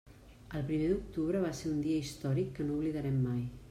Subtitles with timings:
[0.59, 3.51] El primer d'octubre va ser un dia històric que no oblidarem mai.